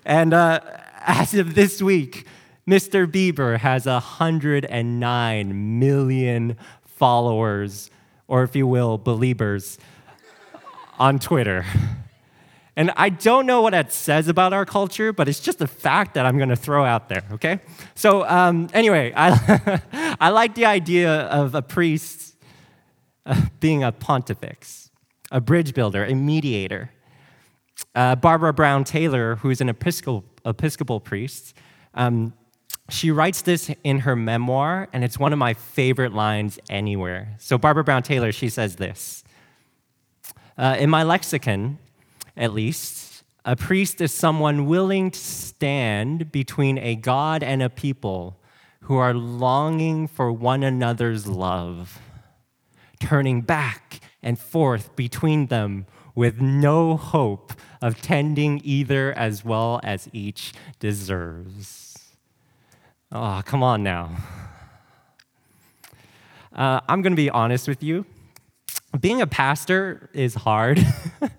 [0.05, 0.61] And uh,
[1.01, 2.29] as of this week,
[2.69, 3.11] Mr.
[3.11, 6.57] Bieber has 109 million
[7.03, 7.91] followers,
[8.29, 9.77] or if you will, believers,
[11.01, 11.65] on Twitter.
[12.77, 16.15] And I don't know what that says about our culture, but it's just a fact
[16.15, 17.59] that I'm going to throw out there, okay?
[17.97, 19.81] So, um, anyway, I,
[20.21, 22.37] I like the idea of a priest
[23.27, 24.89] uh, being a pontifex,
[25.33, 26.93] a bridge builder, a mediator.
[27.97, 31.53] Uh, Barbara Brown Taylor, who's an Episcopal, Episcopal priest,
[31.95, 32.33] um,
[32.91, 37.37] she writes this in her memoir, and it's one of my favorite lines anywhere.
[37.39, 39.25] So, Barbara Brown Taylor, she says this
[40.59, 41.79] uh, In my lexicon,
[42.37, 48.39] at least, a priest is someone willing to stand between a God and a people
[48.83, 52.01] who are longing for one another's love
[53.03, 60.09] turning back and forth between them with no hope of tending either as well as
[60.13, 61.92] each deserves.
[63.15, 64.11] Oh, come on now.
[66.51, 68.07] Uh, I'm going to be honest with you.
[68.99, 70.83] Being a pastor is hard,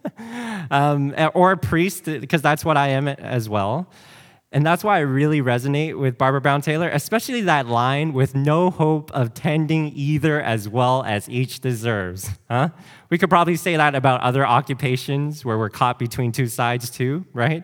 [0.71, 3.89] um, or a priest, because that's what I am as well.
[4.51, 8.69] And that's why I really resonate with Barbara Brown Taylor, especially that line with no
[8.69, 12.29] hope of tending either as well as each deserves.
[12.51, 12.69] Huh?
[13.09, 17.25] We could probably say that about other occupations where we're caught between two sides too,
[17.33, 17.63] right?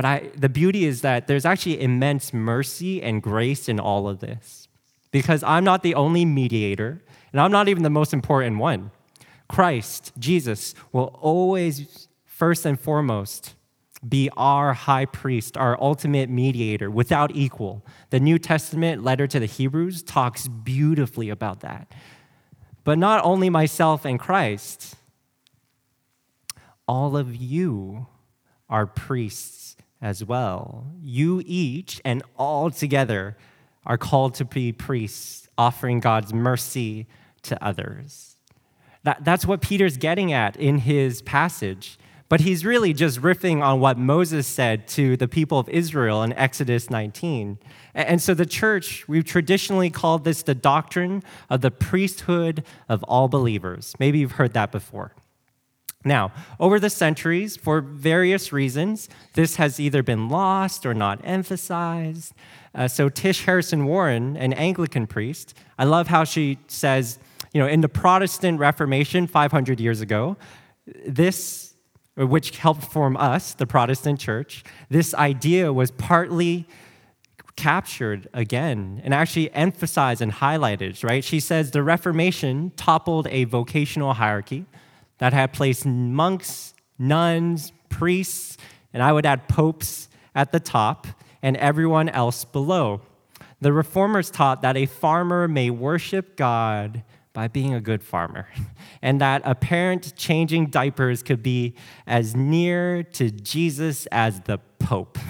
[0.00, 4.20] But I, the beauty is that there's actually immense mercy and grace in all of
[4.20, 4.66] this.
[5.10, 8.92] Because I'm not the only mediator, and I'm not even the most important one.
[9.46, 13.54] Christ, Jesus, will always, first and foremost,
[14.08, 17.84] be our high priest, our ultimate mediator without equal.
[18.08, 21.92] The New Testament letter to the Hebrews talks beautifully about that.
[22.84, 24.96] But not only myself and Christ,
[26.88, 28.06] all of you
[28.70, 29.59] are priests
[30.00, 30.86] as well.
[31.02, 33.36] You each and all together
[33.84, 37.06] are called to be priests, offering God's mercy
[37.42, 38.36] to others.
[39.02, 41.98] That, that's what Peter's getting at in his passage.
[42.28, 46.32] But he's really just riffing on what Moses said to the people of Israel in
[46.34, 47.58] Exodus 19.
[47.92, 53.26] And so the church, we've traditionally called this the doctrine of the priesthood of all
[53.26, 53.94] believers.
[53.98, 55.12] Maybe you've heard that before.
[56.04, 62.32] Now, over the centuries, for various reasons, this has either been lost or not emphasized.
[62.74, 67.18] Uh, so, Tish Harrison Warren, an Anglican priest, I love how she says,
[67.52, 70.38] you know, in the Protestant Reformation 500 years ago,
[71.06, 71.74] this,
[72.16, 76.66] which helped form us, the Protestant church, this idea was partly
[77.56, 81.22] captured again and actually emphasized and highlighted, right?
[81.22, 84.64] She says the Reformation toppled a vocational hierarchy
[85.20, 88.56] that had placed monks, nuns, priests,
[88.92, 91.06] and I would add popes at the top
[91.42, 93.02] and everyone else below.
[93.60, 97.04] The reformers taught that a farmer may worship God
[97.34, 98.48] by being a good farmer,
[99.02, 101.74] and that a parent changing diapers could be
[102.06, 105.18] as near to Jesus as the Pope.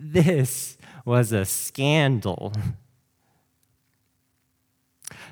[0.00, 2.52] This was a scandal.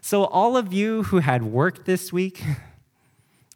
[0.02, 2.42] So, all of you who had work this week,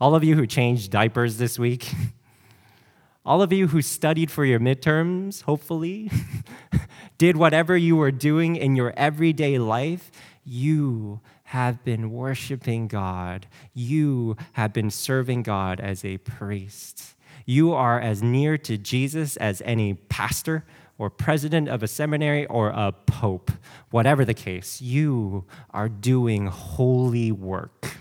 [0.00, 1.92] all of you who changed diapers this week,
[3.24, 6.10] all of you who studied for your midterms, hopefully,
[7.18, 10.10] did whatever you were doing in your everyday life,
[10.42, 13.46] you have been worshiping God.
[13.74, 17.14] You have been serving God as a priest.
[17.44, 20.64] You are as near to Jesus as any pastor
[20.96, 23.50] or president of a seminary or a pope,
[23.90, 27.96] whatever the case, you are doing holy work.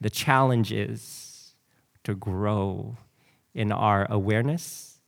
[0.00, 1.54] The challenge is
[2.04, 2.96] to grow
[3.54, 4.98] in our awareness,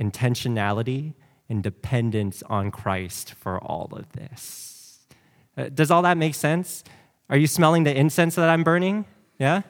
[0.00, 1.14] intentionality,
[1.48, 5.00] and dependence on Christ for all of this.
[5.56, 6.84] Uh, does all that make sense?
[7.28, 9.04] Are you smelling the incense that I'm burning?
[9.38, 9.62] Yeah?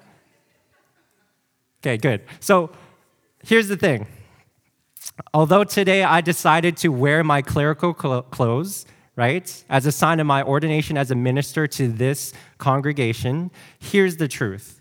[1.83, 2.23] Okay, good.
[2.41, 2.71] So
[3.43, 4.07] here's the thing
[5.33, 8.87] Although today I decided to wear my clerical clothes,
[9.17, 14.29] right, as a sign of my ordination as a minister to this congregation, here's the
[14.29, 14.81] truth.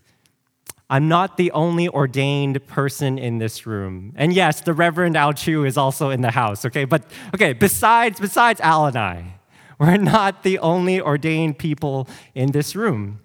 [0.89, 4.13] I'm not the only ordained person in this room.
[4.15, 6.85] And yes, the Reverend Al Chu is also in the house, okay?
[6.85, 7.03] But
[7.35, 9.35] okay, besides besides Al and I,
[9.77, 13.19] we're not the only ordained people in this room.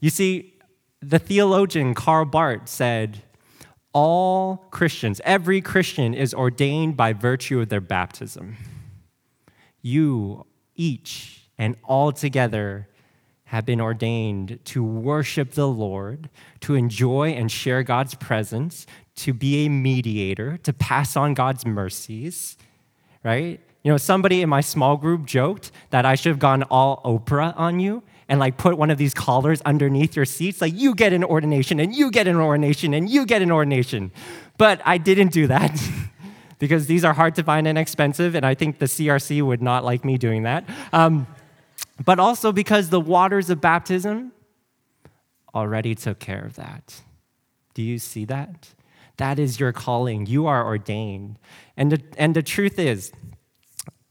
[0.00, 0.54] You see,
[1.00, 3.22] the theologian Karl Barth said,
[3.92, 8.56] all Christians, every Christian is ordained by virtue of their baptism.
[9.88, 12.88] You, each and all together,
[13.44, 16.28] have been ordained to worship the Lord,
[16.60, 18.86] to enjoy and share God's presence,
[19.16, 22.58] to be a mediator, to pass on God's mercies,
[23.24, 23.58] right?
[23.82, 27.54] You know, somebody in my small group joked that I should have gone all Oprah
[27.56, 30.60] on you and like put one of these collars underneath your seats.
[30.60, 34.12] Like, you get an ordination, and you get an ordination, and you get an ordination.
[34.58, 35.72] But I didn't do that
[36.58, 39.84] because these are hard to find and expensive, and I think the CRC would not
[39.84, 40.68] like me doing that.
[40.92, 41.26] Um,
[42.04, 44.32] but also because the waters of baptism
[45.54, 47.02] already took care of that.
[47.74, 48.74] Do you see that?
[49.16, 50.26] That is your calling.
[50.26, 51.38] You are ordained.
[51.76, 53.12] And the, and the truth is,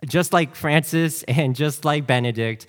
[0.06, 2.68] just like Francis and just like Benedict,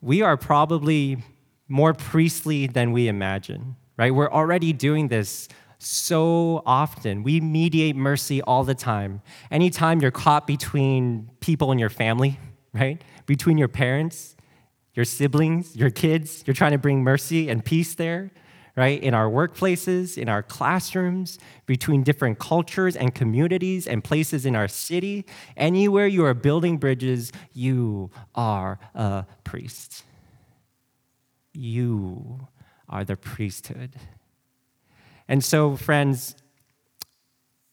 [0.00, 1.18] we are probably
[1.66, 4.14] more priestly than we imagine, right?
[4.14, 5.48] We're already doing this
[5.78, 7.22] so often.
[7.22, 9.22] We mediate mercy all the time.
[9.50, 12.38] Anytime you're caught between people in your family,
[12.72, 13.02] right?
[13.26, 14.36] Between your parents,
[14.94, 18.32] your siblings, your kids, you're trying to bring mercy and peace there,
[18.76, 19.00] right?
[19.00, 24.68] In our workplaces, in our classrooms, between different cultures and communities and places in our
[24.68, 25.24] city,
[25.56, 30.04] anywhere you are building bridges, you are a priest.
[31.52, 32.48] You
[32.88, 33.94] are the priesthood.
[35.28, 36.34] And so, friends,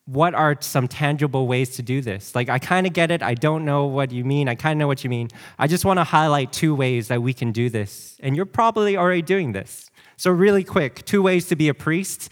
[0.06, 2.36] what are some tangible ways to do this?
[2.36, 3.24] Like, I kind of get it.
[3.24, 4.48] I don't know what you mean.
[4.48, 5.30] I kind of know what you mean.
[5.58, 8.18] I just want to highlight two ways that we can do this.
[8.22, 9.90] And you're probably already doing this.
[10.18, 12.32] So, really quick two ways to be a priest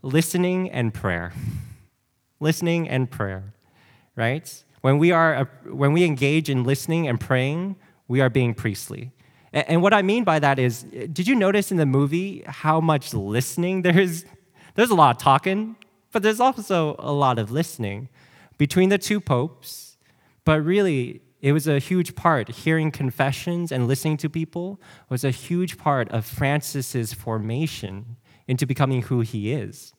[0.00, 1.32] listening and prayer.
[2.40, 3.52] Listening and prayer,
[4.16, 4.64] right?
[4.80, 7.76] When we, are, uh, when we engage in listening and praying,
[8.08, 9.12] we are being priestly.
[9.52, 13.12] And what I mean by that is, did you notice in the movie how much
[13.12, 14.24] listening there is?
[14.74, 15.76] There's a lot of talking,
[16.12, 18.08] but there's also a lot of listening
[18.58, 19.96] between the two popes.
[20.44, 22.48] But really, it was a huge part.
[22.48, 28.16] Hearing confessions and listening to people was a huge part of Francis's formation
[28.46, 29.92] into becoming who he is.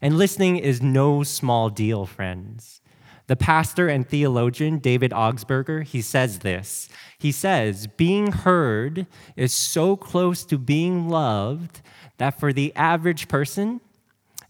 [0.00, 2.80] And listening is no small deal, friends.
[3.28, 6.88] The pastor and theologian David Augsburger, he says this.
[7.18, 9.06] He says, being heard
[9.36, 11.82] is so close to being loved
[12.18, 13.80] that for the average person,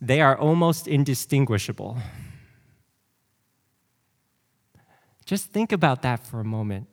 [0.00, 1.98] they are almost indistinguishable.
[5.24, 6.86] Just think about that for a moment.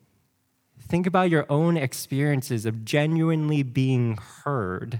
[0.87, 4.99] Think about your own experiences of genuinely being heard.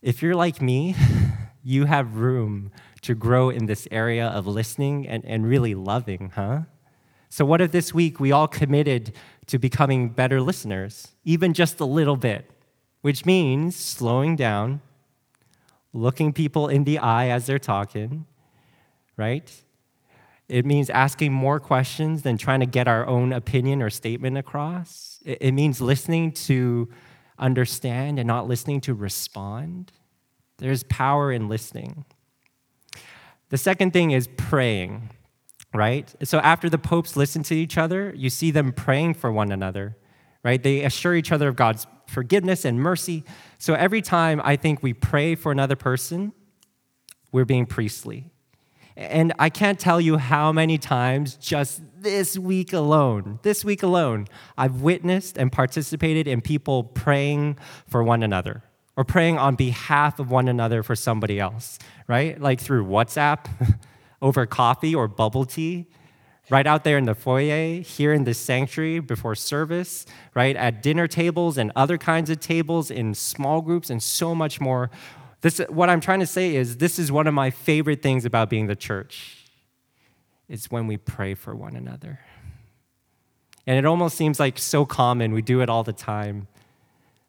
[0.00, 0.96] If you're like me,
[1.62, 2.72] you have room
[3.02, 6.62] to grow in this area of listening and, and really loving, huh?
[7.28, 9.14] So, what if this week we all committed
[9.46, 12.50] to becoming better listeners, even just a little bit,
[13.02, 14.80] which means slowing down,
[15.92, 18.26] looking people in the eye as they're talking,
[19.16, 19.52] right?
[20.48, 25.20] It means asking more questions than trying to get our own opinion or statement across.
[25.24, 26.88] It, means listening to
[27.38, 29.92] understand and not listening to respond.
[30.56, 32.06] There's power in listening.
[33.50, 35.10] The second thing is praying,
[35.74, 36.14] right?
[36.22, 39.96] So after the popes listen to each other, you see them praying for one another,
[40.42, 40.62] right?
[40.62, 43.24] They assure each other of God's forgiveness and mercy.
[43.58, 46.32] So every time I think we pray for another person,
[47.32, 48.30] we're being priestly.
[48.96, 54.26] And I can't tell you how many times just this week alone, this week alone,
[54.56, 58.64] I've witnessed and participated in people praying for one another
[58.96, 62.40] or praying on behalf of one another for somebody else, right?
[62.40, 63.46] Like through WhatsApp,
[64.20, 65.86] over coffee or bubble tea,
[66.50, 70.56] right out there in the foyer, here in the sanctuary before service, right?
[70.56, 74.90] At dinner tables and other kinds of tables, in small groups, and so much more.
[75.40, 78.50] This, what I'm trying to say is, this is one of my favorite things about
[78.50, 79.44] being the church.
[80.48, 82.20] It's when we pray for one another.
[83.66, 86.48] And it almost seems like so common, we do it all the time.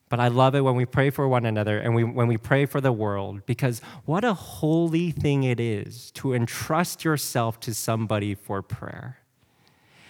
[0.10, 2.66] But I love it when we pray for one another and we, when we pray
[2.66, 8.34] for the world, because what a holy thing it is to entrust yourself to somebody
[8.34, 9.20] for prayer.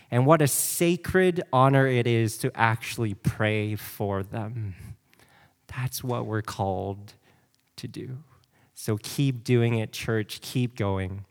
[0.09, 4.73] And what a sacred honor it is to actually pray for them.
[5.67, 7.13] That's what we're called
[7.75, 8.19] to do.
[8.73, 10.39] So keep doing it, church.
[10.41, 11.25] Keep going.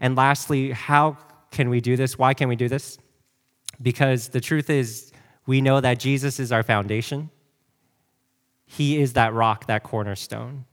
[0.00, 1.18] And lastly, how
[1.50, 2.18] can we do this?
[2.18, 2.98] Why can we do this?
[3.80, 5.07] Because the truth is,
[5.48, 7.30] we know that Jesus is our foundation.
[8.66, 10.66] He is that rock, that cornerstone,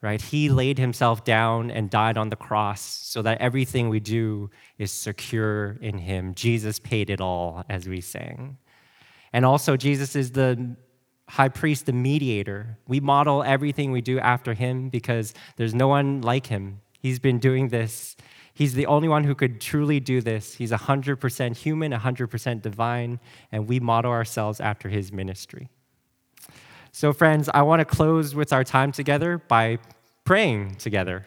[0.00, 0.22] right?
[0.22, 4.92] He laid himself down and died on the cross so that everything we do is
[4.92, 6.32] secure in him.
[6.34, 8.56] Jesus paid it all, as we sang.
[9.32, 10.76] And also, Jesus is the
[11.28, 12.78] high priest, the mediator.
[12.86, 16.82] We model everything we do after him because there's no one like him.
[17.00, 18.14] He's been doing this.
[18.62, 20.54] He's the only one who could truly do this.
[20.54, 23.18] He's 100% human, 100% divine,
[23.50, 25.68] and we model ourselves after his ministry.
[26.92, 29.80] So, friends, I want to close with our time together by
[30.22, 31.26] praying together.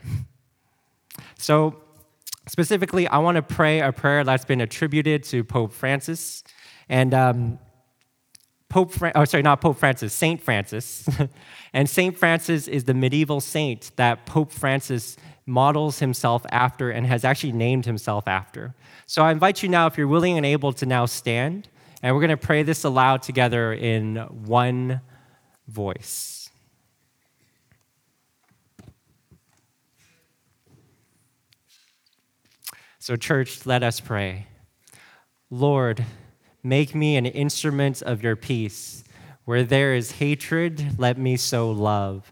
[1.38, 1.76] So,
[2.48, 6.42] specifically, I want to pray a prayer that's been attributed to Pope Francis.
[6.88, 7.60] And um,
[8.70, 11.06] Pope, Fra- oh, sorry, not Pope Francis, Saint Francis.
[11.74, 17.24] and Saint Francis is the medieval saint that Pope Francis models himself after and has
[17.24, 18.74] actually named himself after.
[19.06, 21.70] So I invite you now, if you're willing and able to now stand,
[22.02, 25.02] and we're going to pray this aloud together in one
[25.68, 26.50] voice.
[33.00, 34.48] So, church, let us pray.
[35.52, 36.04] Lord,
[36.66, 39.04] Make me an instrument of your peace.
[39.43, 42.32] Where there is hatred, let me sow love.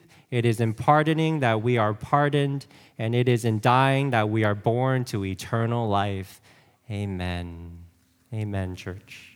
[0.31, 2.65] it is in pardoning that we are pardoned,
[2.97, 6.41] and it is in dying that we are born to eternal life.
[6.89, 7.79] Amen.
[8.33, 9.30] Amen, church.